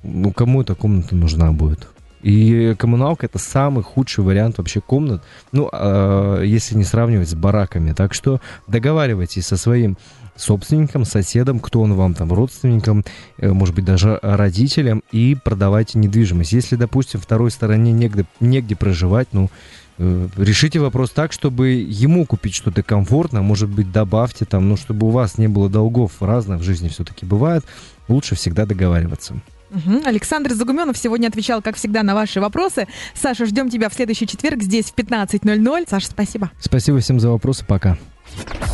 ну 0.03 0.31
кому 0.31 0.61
эта 0.61 0.75
комната 0.75 1.15
нужна 1.15 1.51
будет? 1.51 1.87
И 2.21 2.75
коммуналка 2.77 3.25
это 3.25 3.39
самый 3.39 3.83
худший 3.83 4.23
вариант 4.23 4.57
вообще 4.59 4.79
комнат, 4.79 5.23
ну, 5.51 5.69
э, 5.71 6.43
если 6.45 6.75
не 6.75 6.83
сравнивать 6.83 7.29
с 7.29 7.33
бараками. 7.33 7.93
Так 7.93 8.13
что 8.13 8.39
договаривайтесь 8.67 9.47
со 9.47 9.57
своим 9.57 9.97
собственникам, 10.41 11.05
соседам, 11.05 11.59
кто 11.59 11.81
он 11.81 11.93
вам 11.93 12.13
там, 12.13 12.33
родственникам, 12.33 13.03
э, 13.37 13.51
может 13.51 13.75
быть, 13.75 13.85
даже 13.85 14.19
родителям, 14.21 15.03
и 15.11 15.37
продавайте 15.41 15.99
недвижимость. 15.99 16.51
Если, 16.51 16.75
допустим, 16.75 17.19
второй 17.19 17.51
стороне 17.51 17.91
негде, 17.91 18.25
негде 18.39 18.75
проживать, 18.75 19.27
ну, 19.31 19.49
э, 19.97 20.27
решите 20.37 20.79
вопрос 20.79 21.11
так, 21.11 21.31
чтобы 21.31 21.69
ему 21.69 22.25
купить 22.25 22.55
что-то 22.55 22.83
комфортно, 22.83 23.41
может 23.41 23.69
быть, 23.69 23.91
добавьте 23.91 24.45
там, 24.45 24.67
ну, 24.69 24.77
чтобы 24.77 25.07
у 25.07 25.11
вас 25.11 25.37
не 25.37 25.47
было 25.47 25.69
долгов, 25.69 26.13
разно 26.21 26.57
в 26.57 26.63
жизни 26.63 26.89
все-таки 26.89 27.25
бывает, 27.25 27.63
лучше 28.07 28.35
всегда 28.35 28.65
договариваться. 28.65 29.35
Угу. 29.71 30.03
Александр 30.05 30.53
Загуменов 30.53 30.97
сегодня 30.97 31.27
отвечал, 31.27 31.61
как 31.61 31.75
всегда, 31.75 32.03
на 32.03 32.13
ваши 32.13 32.41
вопросы. 32.41 32.87
Саша, 33.13 33.45
ждем 33.45 33.69
тебя 33.69 33.89
в 33.89 33.93
следующий 33.93 34.27
четверг 34.27 34.61
здесь 34.61 34.91
в 34.91 34.95
15.00. 34.95 35.85
Саша, 35.89 36.07
спасибо. 36.07 36.51
Спасибо 36.59 36.99
всем 36.99 37.19
за 37.19 37.29
вопросы. 37.29 37.65
Пока. 37.65 37.97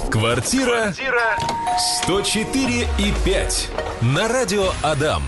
Квартира 0.10 0.94
104 2.04 2.88
и 3.00 3.13
5 3.25 3.70
на 4.01 4.27
радио 4.27 4.70
Адам. 4.82 5.24